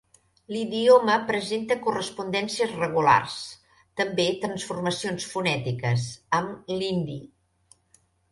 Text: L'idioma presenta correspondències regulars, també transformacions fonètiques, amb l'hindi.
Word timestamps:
L'idioma 0.53 1.17
presenta 1.31 1.75
correspondències 1.87 2.71
regulars, 2.77 3.35
també 4.01 4.25
transformacions 4.45 5.29
fonètiques, 5.35 6.07
amb 6.39 6.75
l'hindi. 6.81 7.21